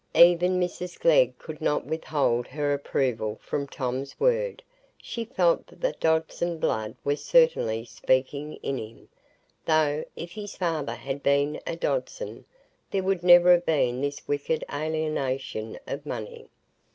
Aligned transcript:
Even 0.15 0.59
Mrs 0.59 0.99
Glegg 0.99 1.37
could 1.37 1.61
not 1.61 1.85
withhold 1.85 2.47
her 2.47 2.73
approval 2.73 3.37
from 3.39 3.67
Tom's 3.67 4.19
words; 4.19 4.63
she 4.97 5.23
felt 5.25 5.67
that 5.67 5.79
the 5.81 5.91
Dodson 5.99 6.57
blood 6.57 6.95
was 7.03 7.23
certainly 7.23 7.85
speaking 7.85 8.55
in 8.63 8.79
him, 8.79 9.09
though, 9.67 10.03
if 10.15 10.31
his 10.31 10.57
father 10.57 10.95
had 10.95 11.21
been 11.21 11.61
a 11.67 11.75
Dodson, 11.75 12.45
there 12.89 13.03
would 13.03 13.21
never 13.21 13.51
have 13.51 13.65
been 13.67 14.01
this 14.01 14.27
wicked 14.27 14.65
alienation 14.73 15.77
of 15.85 16.03
money. 16.03 16.47